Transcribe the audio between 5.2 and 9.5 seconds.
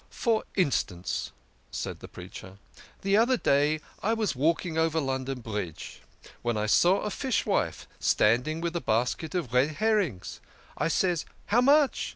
Bridge, when I saw a fishwife standing with a basket